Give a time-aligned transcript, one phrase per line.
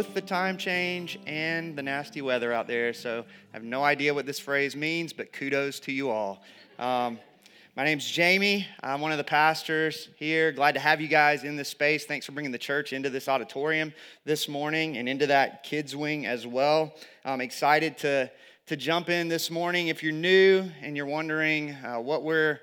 [0.00, 2.90] both the time change and the nasty weather out there.
[2.94, 3.22] So
[3.52, 6.42] I have no idea what this phrase means, but kudos to you all.
[6.78, 7.18] Um,
[7.76, 8.66] my name's Jamie.
[8.82, 10.52] I'm one of the pastors here.
[10.52, 12.06] Glad to have you guys in this space.
[12.06, 13.92] Thanks for bringing the church into this auditorium
[14.24, 16.94] this morning and into that kids' wing as well.
[17.22, 18.30] I'm excited to,
[18.68, 19.88] to jump in this morning.
[19.88, 22.60] If you're new and you're wondering uh, what we're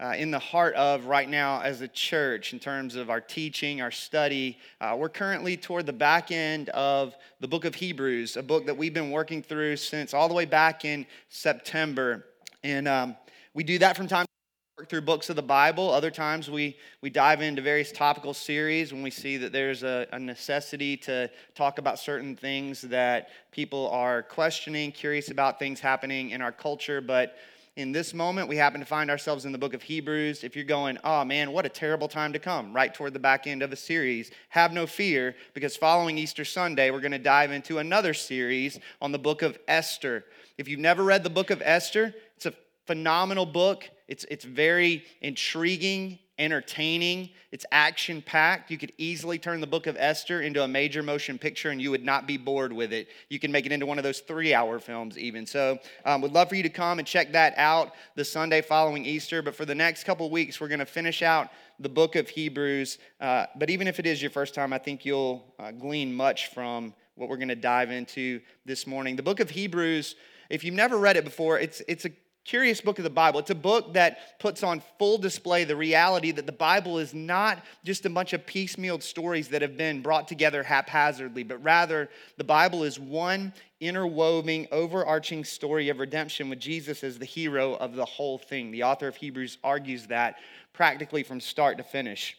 [0.00, 3.82] uh, in the heart of right now as a church in terms of our teaching,
[3.82, 4.56] our study.
[4.80, 8.76] Uh, we're currently toward the back end of the book of Hebrews, a book that
[8.76, 12.24] we've been working through since all the way back in September.
[12.64, 13.16] And um,
[13.52, 15.90] we do that from time to work through books of the Bible.
[15.90, 20.06] Other times we, we dive into various topical series when we see that there's a,
[20.12, 26.30] a necessity to talk about certain things that people are questioning, curious about things happening
[26.30, 27.02] in our culture.
[27.02, 27.36] But
[27.76, 30.42] in this moment, we happen to find ourselves in the book of Hebrews.
[30.42, 33.46] If you're going, oh man, what a terrible time to come, right toward the back
[33.46, 37.52] end of a series, have no fear, because following Easter Sunday, we're going to dive
[37.52, 40.24] into another series on the book of Esther.
[40.58, 42.54] If you've never read the book of Esther, it's a
[42.86, 43.88] phenomenal book.
[44.08, 48.70] It's, it's very intriguing entertaining, it's action packed.
[48.70, 51.90] You could easily turn the book of Esther into a major motion picture and you
[51.90, 53.08] would not be bored with it.
[53.28, 55.46] You can make it into one of those three hour films, even.
[55.46, 59.04] So, um, would love for you to come and check that out the Sunday following
[59.04, 59.42] Easter.
[59.42, 62.98] But for the next couple weeks, we're going to finish out the book of Hebrews.
[63.20, 66.48] Uh, but even if it is your first time, I think you'll uh, glean much
[66.48, 69.14] from what we're going to dive into this morning.
[69.14, 70.16] The book of Hebrews,
[70.48, 72.10] if you've never read it before, it's, it's a
[72.50, 73.38] curious book of the Bible.
[73.38, 77.64] It's a book that puts on full display the reality that the Bible is not
[77.84, 82.44] just a bunch of piecemealed stories that have been brought together haphazardly, but rather the
[82.44, 88.04] Bible is one interwoven, overarching story of redemption with Jesus as the hero of the
[88.04, 88.72] whole thing.
[88.72, 90.34] The author of Hebrews argues that
[90.72, 92.36] practically from start to finish.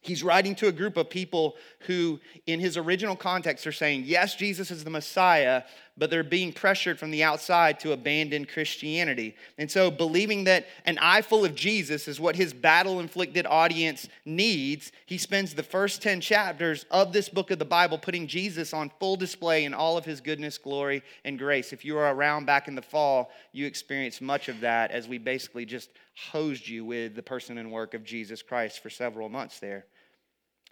[0.00, 4.36] He's writing to a group of people who, in his original context, are saying, Yes,
[4.36, 5.64] Jesus is the Messiah,
[5.98, 9.34] but they're being pressured from the outside to abandon Christianity.
[9.58, 14.08] And so, believing that an eye full of Jesus is what his battle inflicted audience
[14.24, 18.72] needs, he spends the first 10 chapters of this book of the Bible putting Jesus
[18.72, 21.72] on full display in all of his goodness, glory, and grace.
[21.72, 25.18] If you were around back in the fall, you experienced much of that as we
[25.18, 25.90] basically just
[26.30, 29.86] hosed you with the person and work of Jesus Christ for several months there.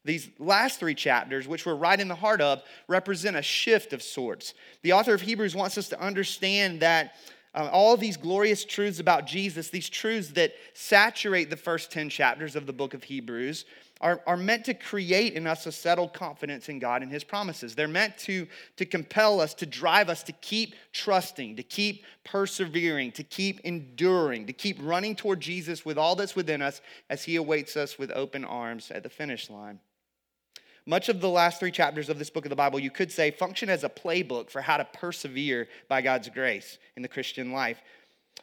[0.07, 4.03] These last three chapters, which we're right in the heart of, represent a shift of
[4.03, 4.55] sorts.
[4.83, 7.15] The author of Hebrews wants us to understand that
[7.55, 12.55] uh, all these glorious truths about Jesus, these truths that saturate the first 10 chapters
[12.55, 13.65] of the book of Hebrews,
[14.03, 17.75] are, are meant to create in us a settled confidence in God and His promises.
[17.75, 18.47] They're meant to,
[18.77, 24.47] to compel us, to drive us to keep trusting, to keep persevering, to keep enduring,
[24.47, 28.11] to keep running toward Jesus with all that's within us as He awaits us with
[28.11, 29.81] open arms at the finish line.
[30.87, 33.33] Much of the last three chapters of this book of the Bible, you could say,
[33.33, 37.81] function as a playbook for how to persevere by God's grace in the Christian life.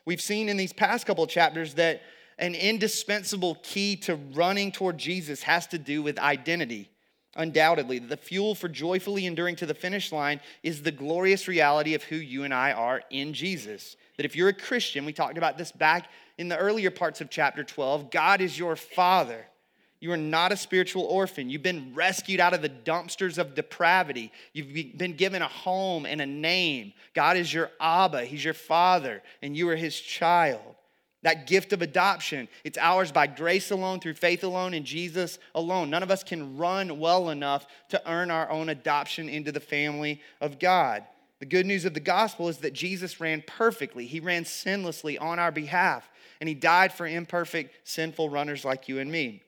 [0.06, 2.02] We've seen in these past couple chapters that
[2.38, 6.90] an indispensable key to running toward Jesus has to do with identity.
[7.36, 12.04] Undoubtedly, the fuel for joyfully enduring to the finish line is the glorious reality of
[12.04, 13.96] who you and I are in Jesus.
[14.18, 17.30] That if you're a Christian, we talked about this back in the earlier parts of
[17.30, 19.46] chapter 12, God is your Father.
[20.03, 21.50] You are not a spiritual orphan.
[21.50, 24.34] You've been rescued out of the dumpsters of depravity.
[24.52, 26.91] You've been given a home and a name.
[27.14, 30.75] God is your Abba, He's your Father, and you are His child.
[31.22, 35.90] That gift of adoption, it's ours by grace alone, through faith alone, in Jesus alone.
[35.90, 40.19] None of us can run well enough to earn our own adoption into the family
[40.42, 41.06] of God.
[41.39, 45.39] The good news of the gospel is that Jesus ran perfectly, He ran sinlessly on
[45.39, 46.10] our behalf,
[46.42, 49.44] and He died for imperfect, sinful runners like you and me.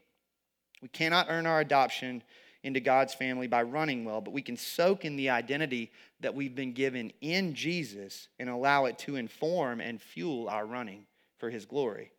[0.85, 2.21] We cannot earn our adoption
[2.61, 6.53] into God's family by running well, but we can soak in the identity that we've
[6.53, 11.07] been given in Jesus and allow it to inform and fuel our running
[11.39, 12.11] for His glory.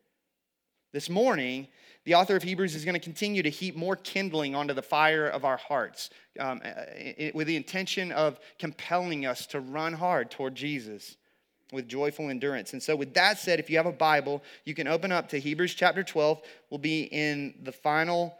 [0.91, 1.69] This morning,
[2.03, 5.29] the author of Hebrews is going to continue to heap more kindling onto the fire
[5.29, 6.59] of our hearts um,
[7.33, 11.15] with the intention of compelling us to run hard toward Jesus
[11.71, 12.73] with joyful endurance.
[12.73, 15.39] And so, with that said, if you have a Bible, you can open up to
[15.39, 16.41] Hebrews chapter 12.
[16.69, 18.37] We'll be in the final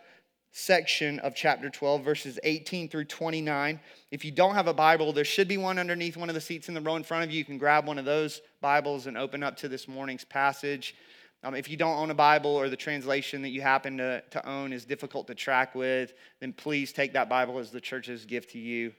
[0.57, 3.80] section of chapter 12, verses 18 through 29.
[4.09, 6.68] If you don't have a Bible, there should be one underneath one of the seats
[6.68, 7.38] in the row in front of you.
[7.38, 10.95] You can grab one of those Bibles and open up to this morning's passage.
[11.44, 14.50] Um, if you don't own a Bible or the translation that you happen to, to
[14.50, 18.50] own is difficult to track with, then please take that Bible as the church's gift
[18.53, 18.94] to you.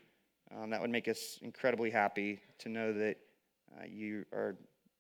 [0.57, 3.17] Um, that would make us incredibly happy to know that
[3.77, 4.57] uh, you are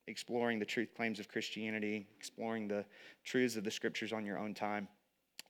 [0.08, 2.84] exploring the truth claims of Christianity, exploring the
[3.24, 4.88] truths of the scriptures on your own time.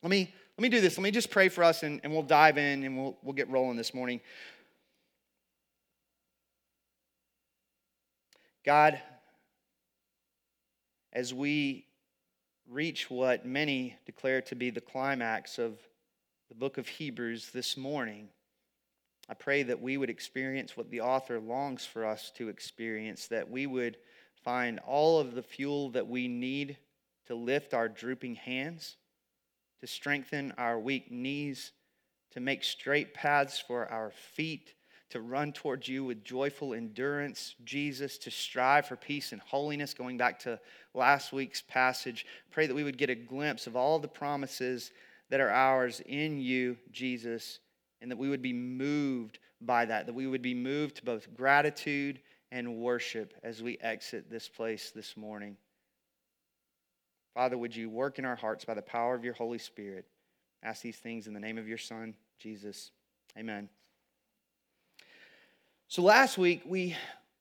[0.02, 0.96] Let me, let me do this.
[0.96, 3.50] Let me just pray for us and, and we'll dive in and we'll, we'll get
[3.50, 4.20] rolling this morning.
[8.64, 9.00] God,
[11.12, 11.86] as we
[12.68, 15.78] reach what many declare to be the climax of
[16.48, 18.28] the book of Hebrews this morning,
[19.28, 23.50] I pray that we would experience what the author longs for us to experience, that
[23.50, 23.96] we would
[24.44, 26.76] find all of the fuel that we need
[27.26, 28.96] to lift our drooping hands,
[29.80, 31.72] to strengthen our weak knees,
[32.32, 34.74] to make straight paths for our feet,
[35.10, 39.94] to run towards you with joyful endurance, Jesus, to strive for peace and holiness.
[39.94, 40.60] Going back to
[40.92, 44.90] last week's passage, pray that we would get a glimpse of all the promises
[45.30, 47.60] that are ours in you, Jesus,
[48.02, 51.34] and that we would be moved by that, that we would be moved to both
[51.34, 52.20] gratitude
[52.52, 55.56] and worship as we exit this place this morning.
[57.38, 60.06] Father, would you work in our hearts by the power of your Holy Spirit?
[60.64, 62.90] Ask these things in the name of your Son, Jesus.
[63.38, 63.68] Amen.
[65.86, 66.96] So last week, we,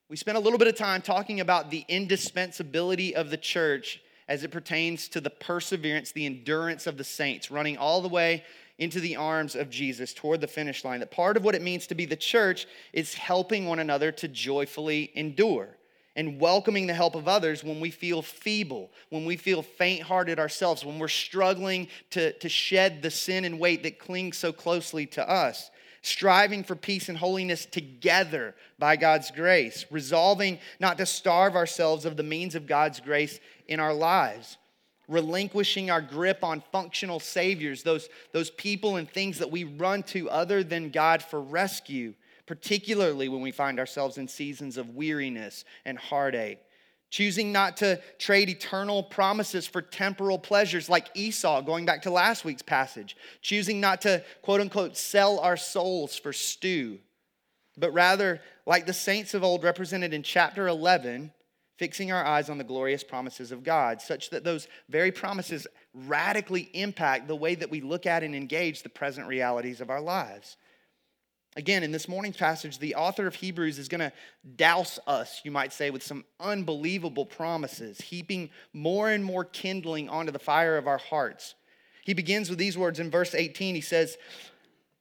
[0.08, 4.44] we spent a little bit of time talking about the indispensability of the church as
[4.44, 8.44] it pertains to the perseverance, the endurance of the saints, running all the way
[8.78, 11.00] into the arms of Jesus toward the finish line.
[11.00, 14.28] That part of what it means to be the church is helping one another to
[14.28, 15.76] joyfully endure
[16.18, 20.40] and welcoming the help of others when we feel feeble, when we feel faint hearted
[20.40, 25.06] ourselves, when we're struggling to, to shed the sin and weight that clings so closely
[25.06, 25.70] to us.
[26.02, 32.18] Striving for peace and holiness together by God's grace, resolving not to starve ourselves of
[32.18, 34.58] the means of God's grace in our lives.
[35.08, 40.30] Relinquishing our grip on functional saviors, those, those people and things that we run to
[40.30, 42.14] other than God for rescue,
[42.48, 46.60] particularly when we find ourselves in seasons of weariness and heartache.
[47.10, 52.44] Choosing not to trade eternal promises for temporal pleasures like Esau, going back to last
[52.44, 53.16] week's passage.
[53.42, 57.00] Choosing not to, quote unquote, sell our souls for stew,
[57.78, 61.32] but rather, like the saints of old represented in chapter 11,
[61.78, 66.70] fixing our eyes on the glorious promises of God, such that those very promises radically
[66.74, 70.58] impact the way that we look at and engage the present realities of our lives.
[71.58, 74.14] Again, in this morning's passage, the author of Hebrews is going to
[74.56, 80.32] douse us, you might say, with some unbelievable promises, heaping more and more kindling onto
[80.32, 81.56] the fire of our hearts.
[82.06, 83.74] He begins with these words in verse 18.
[83.74, 84.20] He says,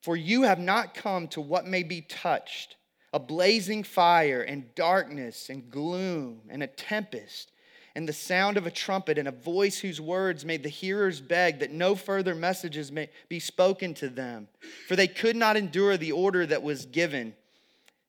[0.00, 2.76] For you have not come to what may be touched
[3.12, 7.52] a blazing fire and darkness and gloom and a tempest
[7.96, 11.60] and the sound of a trumpet and a voice whose words made the hearers beg
[11.60, 14.48] that no further messages may be spoken to them.
[14.86, 17.34] For they could not endure the order that was given.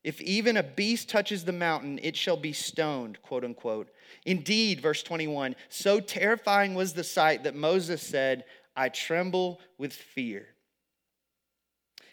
[0.03, 3.87] If even a beast touches the mountain it shall be stoned quote unquote.
[4.25, 8.43] Indeed verse 21 so terrifying was the sight that moses said
[8.75, 10.47] i tremble with fear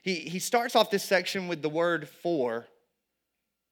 [0.04, 2.66] he, he starts off this section with the word for.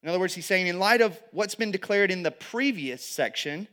[0.03, 3.69] In other words, he's saying, in light of what's been declared in the previous section,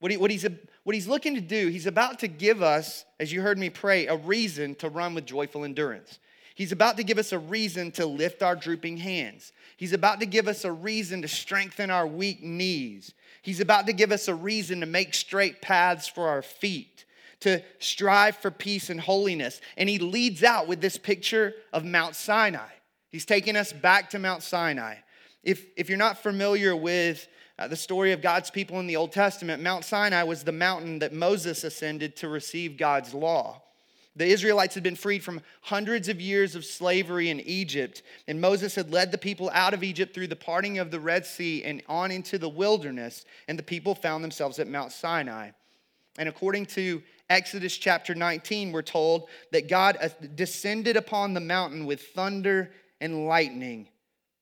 [0.00, 0.46] what, he, what, he's,
[0.82, 4.06] what he's looking to do, he's about to give us, as you heard me pray,
[4.06, 6.18] a reason to run with joyful endurance.
[6.54, 9.52] He's about to give us a reason to lift our drooping hands.
[9.76, 13.14] He's about to give us a reason to strengthen our weak knees.
[13.42, 17.06] He's about to give us a reason to make straight paths for our feet,
[17.40, 19.60] to strive for peace and holiness.
[19.78, 22.68] And he leads out with this picture of Mount Sinai.
[23.10, 24.96] He's taking us back to Mount Sinai.
[25.42, 27.26] If, if you're not familiar with
[27.60, 30.98] uh, the story of God's people in the Old Testament, Mount Sinai was the mountain
[31.00, 33.62] that Moses ascended to receive God's law.
[34.16, 38.74] The Israelites had been freed from hundreds of years of slavery in Egypt, and Moses
[38.74, 41.82] had led the people out of Egypt through the parting of the Red Sea and
[41.86, 45.50] on into the wilderness, and the people found themselves at Mount Sinai.
[46.18, 51.84] And according to Exodus chapter 19, we're told that God uh, descended upon the mountain
[51.84, 53.86] with thunder and lightning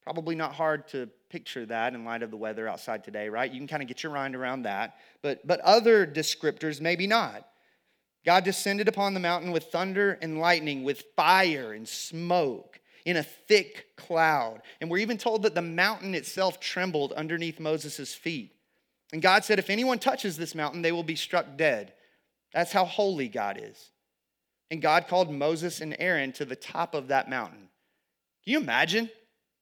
[0.08, 3.50] Probably not hard to picture that in light of the weather outside today, right?
[3.50, 4.96] You can kind of get your mind around that.
[5.22, 7.46] But, but other descriptors, maybe not.
[8.24, 13.22] God descended upon the mountain with thunder and lightning, with fire and smoke, in a
[13.22, 14.60] thick cloud.
[14.80, 18.54] And we're even told that the mountain itself trembled underneath Moses' feet.
[19.12, 21.94] And God said, If anyone touches this mountain, they will be struck dead.
[22.52, 23.90] That's how holy God is.
[24.70, 27.68] And God called Moses and Aaron to the top of that mountain.
[28.44, 29.10] Can you imagine?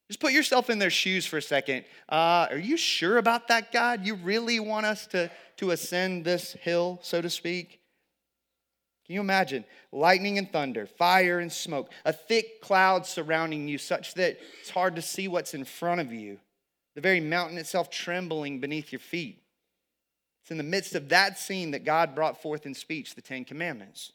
[0.08, 1.84] Just put yourself in their shoes for a second.
[2.08, 4.06] Uh, are you sure about that, God?
[4.06, 7.80] You really want us to, to ascend this hill, so to speak?
[9.04, 9.64] Can you imagine?
[9.90, 14.96] Lightning and thunder, fire and smoke, a thick cloud surrounding you, such that it's hard
[14.96, 16.38] to see what's in front of you,
[16.94, 19.42] the very mountain itself trembling beneath your feet.
[20.42, 23.44] It's in the midst of that scene that God brought forth in speech the Ten
[23.44, 24.12] Commandments,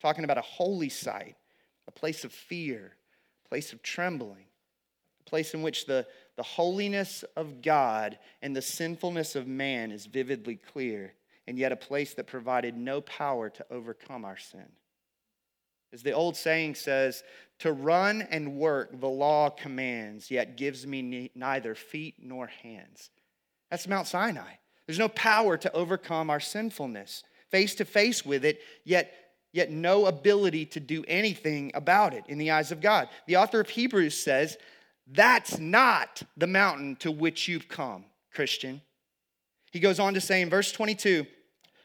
[0.00, 1.36] talking about a holy site,
[1.88, 2.92] a place of fear,
[3.44, 4.47] a place of trembling
[5.28, 6.06] place in which the,
[6.36, 11.14] the holiness of God and the sinfulness of man is vividly clear,
[11.46, 14.66] and yet a place that provided no power to overcome our sin.
[15.92, 17.22] As the old saying says,
[17.60, 23.10] to run and work the law commands, yet gives me neither feet nor hands.
[23.70, 24.52] That's Mount Sinai.
[24.86, 29.12] There's no power to overcome our sinfulness, face to face with it, yet,
[29.52, 33.08] yet no ability to do anything about it in the eyes of God.
[33.26, 34.56] The author of Hebrews says,
[35.10, 38.82] That's not the mountain to which you've come, Christian.
[39.72, 41.26] He goes on to say in verse 22,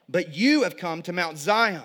[0.08, 1.82] But you have come to Mount Zion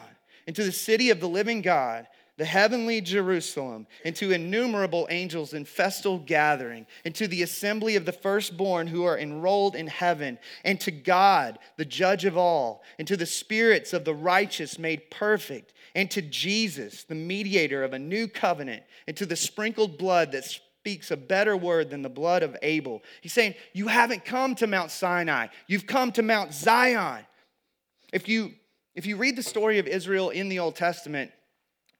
[0.47, 2.07] and to the city of the living God
[2.39, 8.05] the heavenly Jerusalem, and to innumerable angels in festal gathering, and to the assembly of
[8.05, 13.05] the firstborn who are enrolled in heaven, and to God, the judge of all, and
[13.09, 17.99] to the spirits of the righteous made perfect, and to Jesus, the mediator of a
[17.99, 20.45] new covenant, and to the sprinkled blood that
[20.79, 23.03] speaks a better word than the blood of Abel.
[23.21, 27.25] He's saying, You haven't come to Mount Sinai, you've come to Mount Zion.
[28.13, 28.53] If you
[28.95, 31.31] if you read the story of Israel in the Old Testament,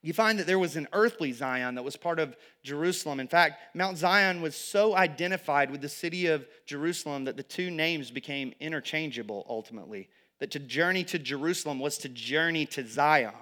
[0.01, 3.19] you find that there was an earthly Zion that was part of Jerusalem.
[3.19, 7.69] In fact, Mount Zion was so identified with the city of Jerusalem that the two
[7.69, 10.09] names became interchangeable ultimately.
[10.39, 13.33] That to journey to Jerusalem was to journey to Zion.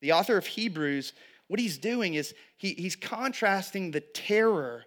[0.00, 1.12] The author of Hebrews,
[1.52, 4.86] what he's doing is he, he's contrasting the terror,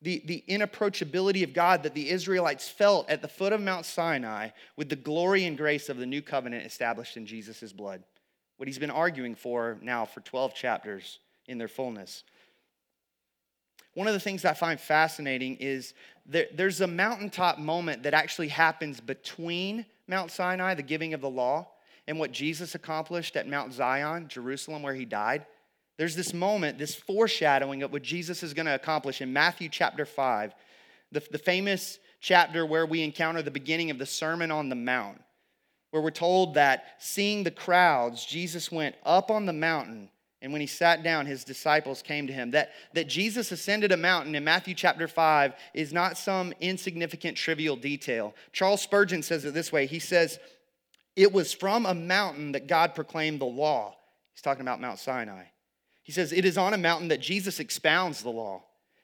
[0.00, 4.50] the, the inapproachability of God that the Israelites felt at the foot of Mount Sinai
[4.76, 8.04] with the glory and grace of the new covenant established in Jesus' blood
[8.56, 11.18] what he's been arguing for now for 12 chapters
[11.48, 12.22] in their fullness.
[13.94, 15.92] One of the things I find fascinating is
[16.24, 21.28] there, there's a mountaintop moment that actually happens between Mount Sinai, the giving of the
[21.28, 21.66] law,
[22.06, 25.46] and what Jesus accomplished at Mount Zion, Jerusalem, where he died.
[26.00, 30.06] There's this moment, this foreshadowing of what Jesus is going to accomplish in Matthew chapter
[30.06, 30.54] 5,
[31.12, 35.20] the, the famous chapter where we encounter the beginning of the Sermon on the Mount
[35.90, 40.08] where we're told that seeing the crowds, Jesus went up on the mountain,
[40.40, 42.52] and when he sat down, his disciples came to him.
[42.52, 47.76] That, that Jesus ascended a mountain in Matthew chapter 5 is not some insignificant, trivial
[47.76, 48.34] detail.
[48.52, 50.38] Charles Spurgeon says it this way He says,
[51.14, 53.96] It was from a mountain that God proclaimed the law.
[54.32, 55.44] He's talking about Mount Sinai.
[56.02, 58.62] He says, It is on a mountain that Jesus expounds the law.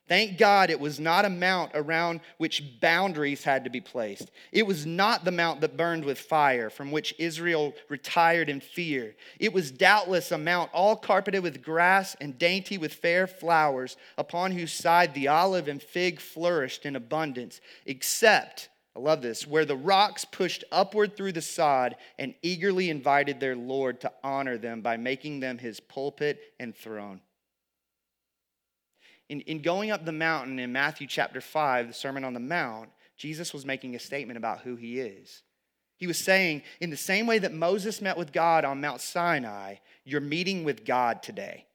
[0.08, 4.30] Thank God it was not a mount around which boundaries had to be placed.
[4.52, 9.16] It was not the mount that burned with fire, from which Israel retired in fear.
[9.40, 14.52] It was doubtless a mount all carpeted with grass and dainty with fair flowers, upon
[14.52, 19.76] whose side the olive and fig flourished in abundance, except, I love this, where the
[19.76, 24.96] rocks pushed upward through the sod and eagerly invited their Lord to honor them by
[24.96, 27.20] making them his pulpit and throne.
[29.28, 32.88] In, in going up the mountain in Matthew chapter 5, the Sermon on the Mount,
[33.18, 35.42] Jesus was making a statement about who he is.
[35.98, 39.74] He was saying, in the same way that Moses met with God on Mount Sinai,
[40.04, 41.66] you're meeting with God today.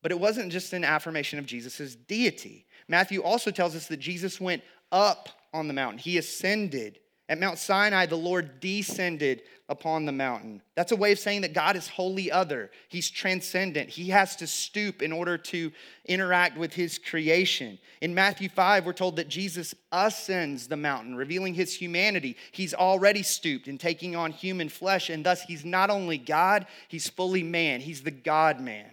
[0.00, 2.66] But it wasn't just an affirmation of Jesus' deity.
[2.86, 6.98] Matthew also tells us that Jesus went up on the mountain, he ascended.
[7.26, 10.60] At Mount Sinai, the Lord descended upon the mountain.
[10.74, 12.70] That's a way of saying that God is wholly other.
[12.90, 13.88] He's transcendent.
[13.88, 15.72] He has to stoop in order to
[16.04, 17.78] interact with his creation.
[18.02, 22.36] In Matthew 5, we're told that Jesus ascends the mountain, revealing his humanity.
[22.52, 27.08] He's already stooped in taking on human flesh, and thus he's not only God, he's
[27.08, 27.80] fully man.
[27.80, 28.90] He's the God man.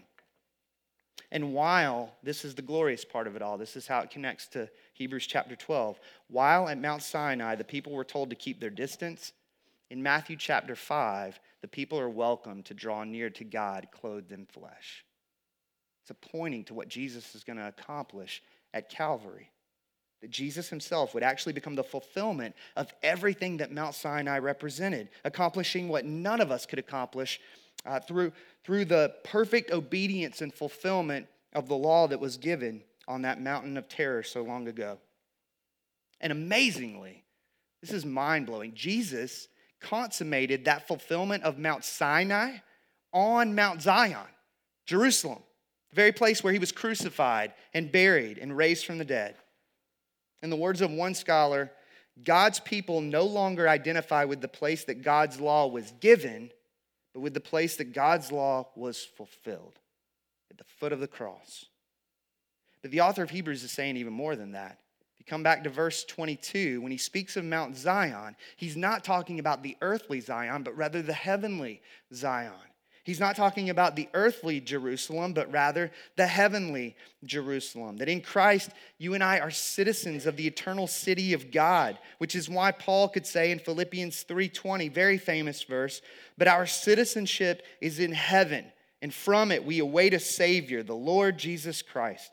[1.34, 4.48] And while this is the glorious part of it all, this is how it connects
[4.50, 4.70] to
[5.01, 6.00] Hebrews chapter 12.
[6.27, 9.34] While at Mount Sinai, the people were told to keep their distance.
[9.89, 14.46] In Matthew chapter 5, the people are welcome to draw near to God clothed in
[14.46, 15.03] flesh.
[16.03, 18.43] It's a pointing to what Jesus is going to accomplish
[18.75, 19.50] at Calvary.
[20.22, 25.89] That Jesus himself would actually become the fulfillment of everything that Mount Sinai represented, accomplishing
[25.89, 27.41] what none of us could accomplish
[27.88, 33.24] uh, through, through the perfect obedience and fulfillment of the law that was given on
[33.24, 34.98] that mountain of terror so long ago.
[36.20, 37.24] And amazingly,
[37.82, 38.74] this is mind blowing.
[38.74, 39.48] Jesus
[39.82, 42.58] consummated that fulfillment of Mount Sinai
[43.12, 44.27] on Mount Zion,
[44.86, 45.39] Jerusalem,
[45.89, 49.36] the very place where he was crucified and buried and raised from the dead.
[50.41, 51.72] In the words of one scholar,
[52.24, 56.51] God's people no longer identify with the place that God's law was given,
[57.13, 59.80] but with the place that God's law was fulfilled
[60.50, 61.65] at the foot of the cross.
[62.82, 64.80] But the author of Hebrews is saying even more than that.
[65.14, 69.04] If you come back to verse 22, when he speaks of Mount Zion, he's not
[69.04, 71.82] talking about the earthly Zion, but rather the heavenly
[72.14, 72.54] Zion.
[73.04, 77.98] He's not talking about the earthly Jerusalem, but rather the heavenly Jerusalem.
[77.98, 78.70] That in Christ,
[79.00, 83.10] you and I are citizens of the eternal city of God, which is why Paul
[83.10, 86.02] could say in Philippians 3:20, very famous verse,
[86.38, 88.72] but our citizenship is in heaven,
[89.02, 92.32] and from it we await a savior, the Lord Jesus Christ.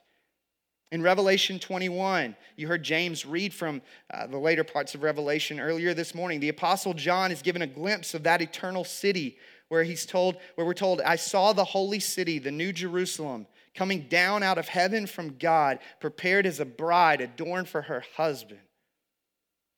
[0.90, 5.92] In Revelation 21, you heard James read from uh, the later parts of Revelation earlier
[5.92, 6.40] this morning.
[6.40, 9.36] The Apostle John is given a glimpse of that eternal city
[9.68, 14.06] where he's told, where we're told, I saw the holy city, the new Jerusalem, coming
[14.08, 18.60] down out of heaven from God, prepared as a bride adorned for her husband.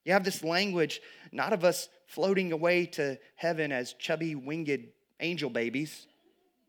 [0.05, 1.01] You have this language,
[1.33, 4.87] not of us floating away to heaven as chubby, winged
[5.19, 6.07] angel babies,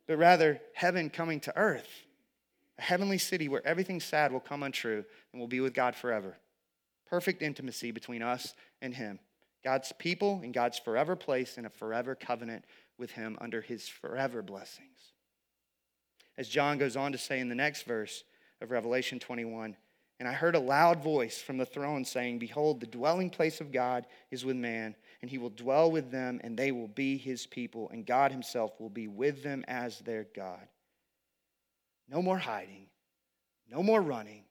[0.08, 1.88] but rather heaven coming to earth
[2.82, 6.36] heavenly city where everything sad will come untrue and we'll be with God forever.
[7.08, 9.18] Perfect intimacy between us and Him.
[9.64, 12.64] God's people in God's forever place in a forever covenant
[12.98, 15.12] with Him under His forever blessings.
[16.36, 18.24] As John goes on to say in the next verse
[18.60, 19.76] of Revelation 21,
[20.18, 23.72] and I heard a loud voice from the throne saying, Behold, the dwelling place of
[23.72, 27.46] God is with man, and he will dwell with them, and they will be his
[27.46, 30.68] people, and God himself will be with them as their God.
[32.08, 32.86] No more hiding,
[33.70, 34.44] no more running,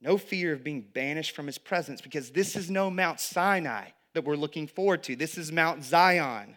[0.00, 4.24] no fear of being banished from his presence because this is no Mount Sinai that
[4.24, 5.16] we're looking forward to.
[5.16, 6.56] This is Mount Zion,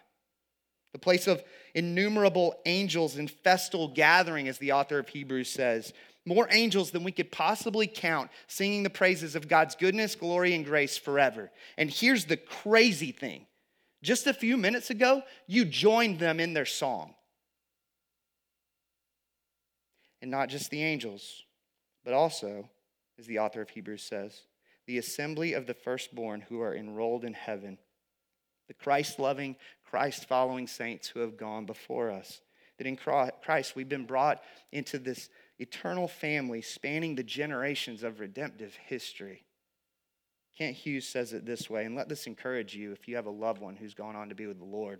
[0.92, 1.42] the place of
[1.74, 5.92] innumerable angels in festal gathering, as the author of Hebrews says.
[6.24, 10.64] More angels than we could possibly count, singing the praises of God's goodness, glory, and
[10.64, 11.52] grace forever.
[11.78, 13.46] And here's the crazy thing
[14.02, 17.14] just a few minutes ago, you joined them in their song
[20.26, 21.44] and not just the angels,
[22.04, 22.68] but also,
[23.16, 24.42] as the author of Hebrews says,
[24.88, 27.78] the assembly of the firstborn who are enrolled in heaven,
[28.66, 29.54] the Christ loving,
[29.88, 32.40] Christ following saints who have gone before us.
[32.78, 35.28] That in Christ we've been brought into this
[35.60, 39.44] eternal family spanning the generations of redemptive history.
[40.58, 43.30] Kent Hughes says it this way, and let this encourage you if you have a
[43.30, 44.98] loved one who's gone on to be with the Lord.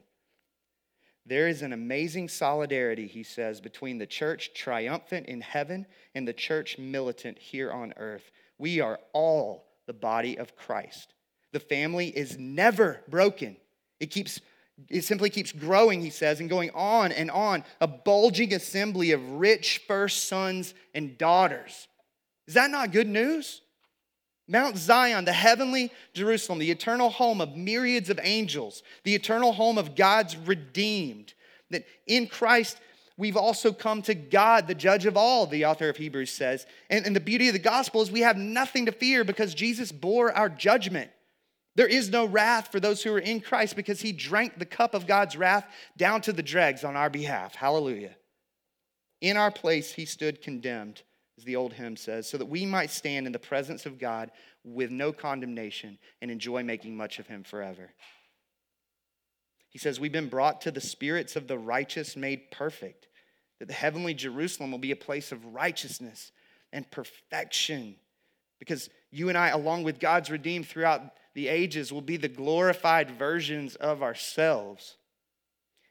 [1.26, 6.32] There is an amazing solidarity, he says, between the church triumphant in heaven and the
[6.32, 8.30] church militant here on earth.
[8.58, 11.14] We are all the body of Christ.
[11.52, 13.56] The family is never broken.
[13.98, 14.40] It keeps
[14.88, 17.64] it simply keeps growing, he says, and going on and on.
[17.80, 21.88] A bulging assembly of rich first sons and daughters.
[22.46, 23.62] Is that not good news?
[24.48, 29.76] Mount Zion, the heavenly Jerusalem, the eternal home of myriads of angels, the eternal home
[29.76, 31.34] of God's redeemed.
[31.70, 32.78] That in Christ,
[33.16, 36.64] we've also come to God, the judge of all, the author of Hebrews says.
[36.90, 39.90] And, and the beauty of the gospel is we have nothing to fear because Jesus
[39.90, 41.10] bore our judgment.
[41.74, 44.94] There is no wrath for those who are in Christ because he drank the cup
[44.94, 47.56] of God's wrath down to the dregs on our behalf.
[47.56, 48.16] Hallelujah.
[49.20, 51.02] In our place, he stood condemned
[51.38, 54.30] as the old hymn says, so that we might stand in the presence of God
[54.64, 57.90] with no condemnation and enjoy making much of him forever.
[59.68, 63.08] He says, We've been brought to the spirits of the righteous made perfect,
[63.58, 66.32] that the heavenly Jerusalem will be a place of righteousness
[66.72, 67.96] and perfection.
[68.58, 71.02] Because you and I, along with God's redeemed throughout
[71.34, 74.96] the ages, will be the glorified versions of ourselves.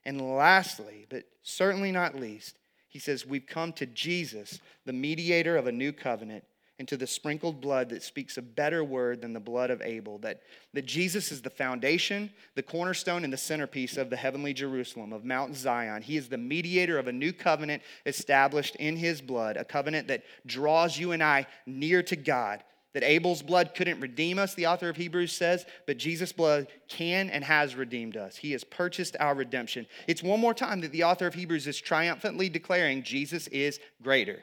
[0.04, 2.58] And lastly, but certainly not least,
[2.96, 6.44] he says, We've come to Jesus, the mediator of a new covenant,
[6.78, 10.16] and to the sprinkled blood that speaks a better word than the blood of Abel.
[10.20, 10.40] That,
[10.72, 15.26] that Jesus is the foundation, the cornerstone, and the centerpiece of the heavenly Jerusalem, of
[15.26, 16.00] Mount Zion.
[16.00, 20.22] He is the mediator of a new covenant established in his blood, a covenant that
[20.46, 22.64] draws you and I near to God
[22.96, 27.28] that Abel's blood couldn't redeem us, the author of Hebrews says, but Jesus' blood can
[27.28, 28.38] and has redeemed us.
[28.38, 29.86] He has purchased our redemption.
[30.06, 34.42] It's one more time that the author of Hebrews is triumphantly declaring Jesus is greater.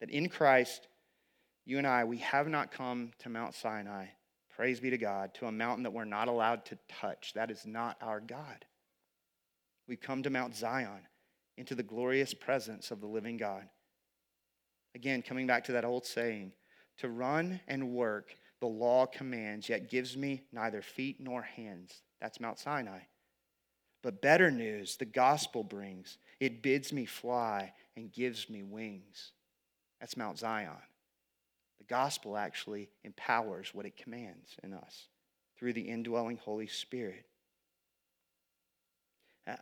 [0.00, 0.88] That in Christ,
[1.66, 4.06] you and I, we have not come to Mount Sinai,
[4.56, 7.32] praise be to God, to a mountain that we're not allowed to touch.
[7.34, 8.64] That is not our God.
[9.86, 11.06] We come to Mount Zion,
[11.58, 13.64] into the glorious presence of the living God.
[14.94, 16.52] Again, coming back to that old saying,
[17.02, 22.02] to run and work, the law commands, yet gives me neither feet nor hands.
[22.20, 23.00] That's Mount Sinai.
[24.02, 26.18] But better news the gospel brings.
[26.40, 29.32] It bids me fly and gives me wings.
[30.00, 30.70] That's Mount Zion.
[31.78, 35.08] The gospel actually empowers what it commands in us
[35.58, 37.26] through the indwelling Holy Spirit.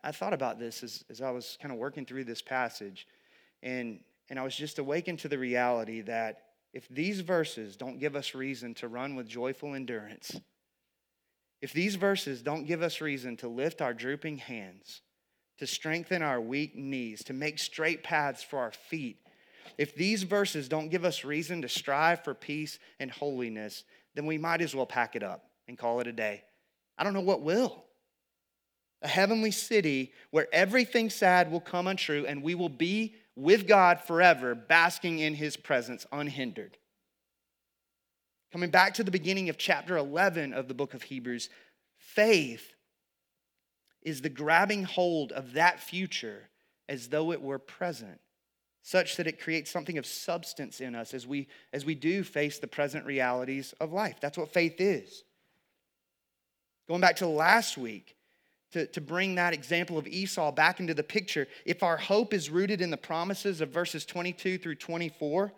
[0.04, 3.06] I thought about this as, as I was kind of working through this passage,
[3.62, 8.14] and, and I was just awakened to the reality that if these verses don't give
[8.14, 10.36] us reason to run with joyful endurance,
[11.60, 15.02] if these verses don't give us reason to lift our drooping hands,
[15.58, 19.18] to strengthen our weak knees, to make straight paths for our feet.
[19.76, 24.38] If these verses don't give us reason to strive for peace and holiness, then we
[24.38, 26.44] might as well pack it up and call it a day.
[26.96, 27.84] I don't know what will.
[29.02, 34.00] A heavenly city where everything sad will come untrue and we will be with God
[34.00, 36.76] forever, basking in his presence unhindered.
[38.52, 41.48] Coming back to the beginning of chapter 11 of the book of Hebrews,
[41.96, 42.74] faith
[44.02, 46.50] is the grabbing hold of that future
[46.88, 48.20] as though it were present,
[48.82, 52.58] such that it creates something of substance in us as we, as we do face
[52.58, 54.16] the present realities of life.
[54.20, 55.22] That's what faith is.
[56.88, 58.16] Going back to last week,
[58.72, 62.50] to, to bring that example of Esau back into the picture, if our hope is
[62.50, 65.52] rooted in the promises of verses 22 through 24,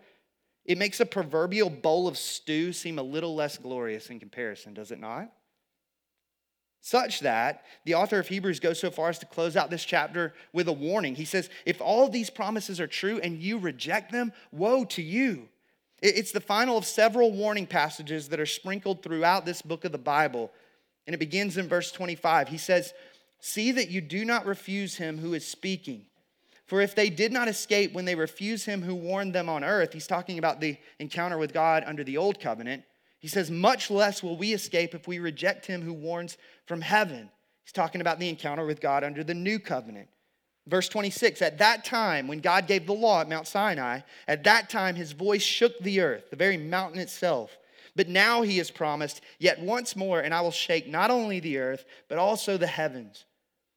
[0.65, 4.91] it makes a proverbial bowl of stew seem a little less glorious in comparison, does
[4.91, 5.31] it not?
[6.85, 10.33] Such that the author of Hebrews goes so far as to close out this chapter
[10.51, 11.15] with a warning.
[11.15, 15.47] He says, If all these promises are true and you reject them, woe to you.
[16.01, 19.97] It's the final of several warning passages that are sprinkled throughout this book of the
[19.97, 20.51] Bible.
[21.05, 22.49] And it begins in verse 25.
[22.49, 22.93] He says,
[23.39, 26.05] See that you do not refuse him who is speaking.
[26.65, 29.93] For if they did not escape when they refused him who warned them on earth,
[29.93, 32.83] he's talking about the encounter with God under the old covenant.
[33.19, 37.29] He says, Much less will we escape if we reject him who warns from heaven.
[37.63, 40.09] He's talking about the encounter with God under the new covenant.
[40.67, 44.69] Verse 26 At that time, when God gave the law at Mount Sinai, at that
[44.69, 47.57] time his voice shook the earth, the very mountain itself.
[47.95, 51.59] But now he has promised, Yet once more, and I will shake not only the
[51.59, 53.25] earth, but also the heavens.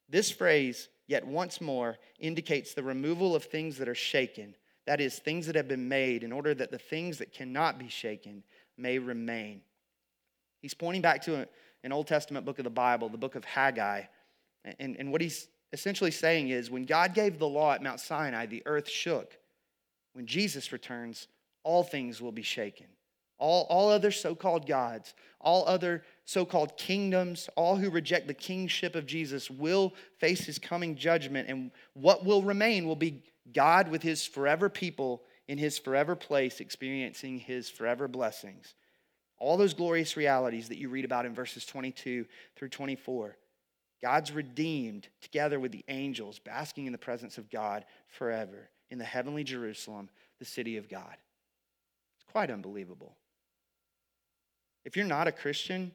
[0.08, 4.54] This phrase, yet once more, indicates the removal of things that are shaken,
[4.86, 7.88] that is, things that have been made, in order that the things that cannot be
[7.88, 8.42] shaken
[8.78, 9.60] may remain.
[10.60, 11.46] He's pointing back to
[11.82, 14.02] an Old Testament book of the Bible, the book of Haggai.
[14.78, 18.46] And, and what he's essentially saying is when God gave the law at Mount Sinai,
[18.46, 19.36] the earth shook.
[20.12, 21.28] When Jesus returns,
[21.62, 22.86] all things will be shaken.
[23.38, 28.34] All, all other so called gods, all other so called kingdoms, all who reject the
[28.34, 31.48] kingship of Jesus will face his coming judgment.
[31.48, 33.22] And what will remain will be
[33.52, 38.74] God with his forever people in his forever place, experiencing his forever blessings.
[39.38, 43.36] All those glorious realities that you read about in verses 22 through 24.
[44.02, 49.04] God's redeemed together with the angels, basking in the presence of God forever in the
[49.04, 51.16] heavenly Jerusalem, the city of God.
[52.16, 53.14] It's quite unbelievable.
[54.86, 55.90] If you're not a Christian,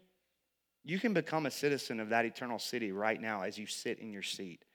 [0.83, 4.11] you can become a citizen of that eternal city right now as you sit in
[4.11, 4.65] your seat.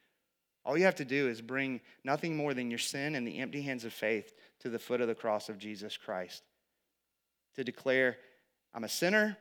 [0.64, 3.60] All you have to do is bring nothing more than your sin and the empty
[3.60, 6.42] hands of faith to the foot of the cross of Jesus Christ.
[7.56, 8.16] To declare,
[8.72, 9.36] I'm a sinner,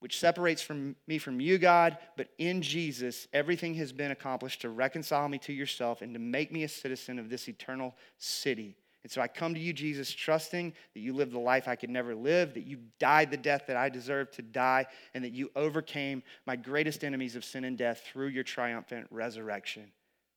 [0.00, 4.70] which separates from me from you, God, but in Jesus, everything has been accomplished to
[4.70, 8.76] reconcile me to yourself and to make me a citizen of this eternal city.
[9.02, 11.88] And so I come to you, Jesus, trusting that you lived the life I could
[11.88, 15.50] never live, that you died the death that I deserved to die, and that you
[15.56, 19.90] overcame my greatest enemies of sin and death through your triumphant resurrection.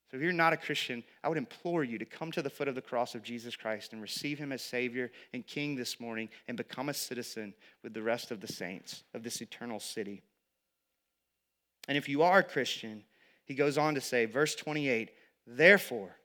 [0.10, 2.68] So if you're not a Christian, I would implore you to come to the foot
[2.68, 6.30] of the cross of Jesus Christ and receive him as Savior and King this morning
[6.48, 10.22] and become a citizen with the rest of the saints of this eternal city.
[11.88, 13.04] And if you are a Christian,
[13.46, 15.12] he goes on to say, verse 28,
[15.48, 16.16] therefore,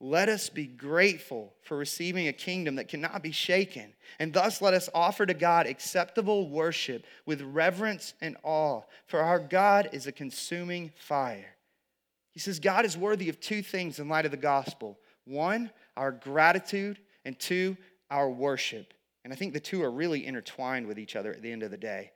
[0.00, 4.72] let us be grateful for receiving a kingdom that cannot be shaken, and thus let
[4.72, 10.12] us offer to God acceptable worship with reverence and awe, for our God is a
[10.12, 11.54] consuming fire.
[12.32, 16.10] He says God is worthy of two things in light of the gospel one, our
[16.10, 17.76] gratitude, and two,
[18.10, 18.94] our worship.
[19.22, 21.70] And I think the two are really intertwined with each other at the end of
[21.70, 22.10] the day.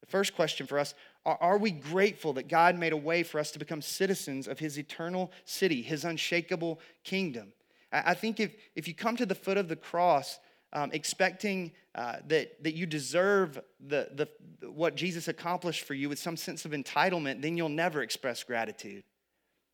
[0.00, 0.94] The first question for us
[1.26, 4.78] are, we grateful that God made a way for us to become citizens of his
[4.78, 7.52] eternal city, his unshakable kingdom?
[7.92, 10.38] I, I think if, if you come to the foot of the cross
[10.72, 16.18] um, expecting uh, that, that you deserve the, the, what Jesus accomplished for you with
[16.18, 19.02] some sense of entitlement, then you'll never express gratitude.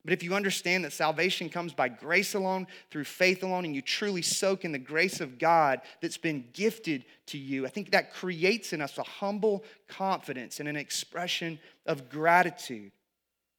[0.03, 3.81] But if you understand that salvation comes by grace alone, through faith alone, and you
[3.81, 8.13] truly soak in the grace of God that's been gifted to you, I think that
[8.13, 12.91] creates in us a humble confidence and an expression of gratitude.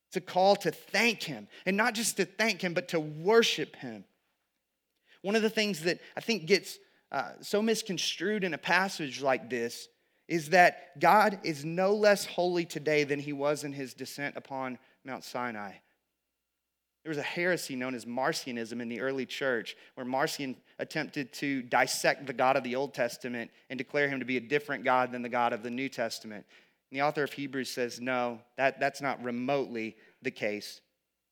[0.08, 3.74] It's a call to thank Him, and not just to thank Him, but to worship
[3.76, 4.04] Him.
[5.22, 6.78] One of the things that I think gets
[7.10, 9.88] uh, so misconstrued in a passage like this
[10.28, 14.78] is that God is no less holy today than He was in His descent upon
[15.06, 15.72] Mount Sinai.
[17.04, 21.60] There was a heresy known as Marcionism in the early church, where Marcion attempted to
[21.62, 25.12] dissect the God of the Old Testament and declare him to be a different God
[25.12, 26.46] than the God of the New Testament.
[26.90, 30.80] And the author of Hebrews says, no, that, that's not remotely the case.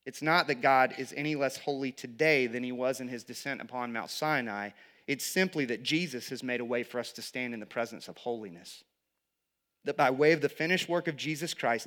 [0.05, 3.63] It's not that God is any less holy today than he was in his descent
[3.63, 4.71] upon Mount Sinai.
[5.07, 8.09] It's simply that Jesus has made a way for us to stand in the presence
[8.09, 8.85] of holiness.
[9.85, 11.87] That by way of the finished work of Jesus Christ,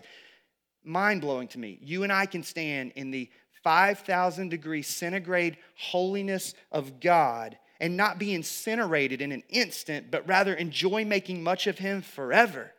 [0.84, 3.30] mind blowing to me, you and I can stand in the
[3.66, 10.54] 5,000 degree centigrade holiness of God and not be incinerated in an instant, but rather
[10.54, 12.72] enjoy making much of Him forever.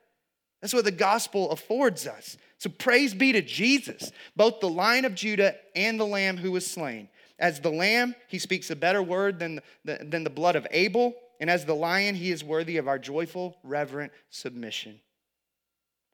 [0.62, 2.36] That's what the gospel affords us.
[2.58, 6.64] So praise be to Jesus, both the lion of Judah and the lamb who was
[6.64, 7.08] slain.
[7.36, 11.14] As the lamb, he speaks a better word than the, than the blood of Abel.
[11.40, 15.00] And as the lion, he is worthy of our joyful, reverent submission.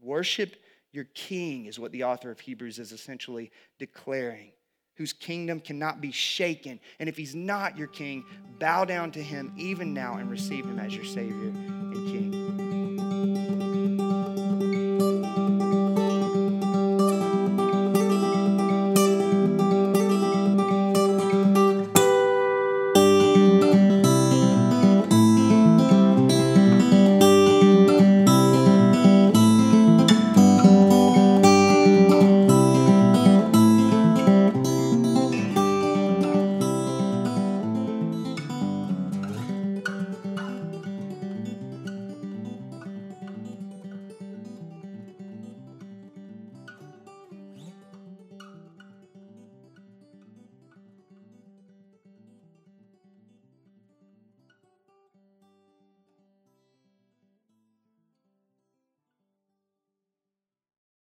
[0.01, 0.57] Worship
[0.93, 4.53] your king, is what the author of Hebrews is essentially declaring,
[4.97, 6.79] whose kingdom cannot be shaken.
[6.99, 8.25] And if he's not your king,
[8.59, 12.62] bow down to him even now and receive him as your Savior and King.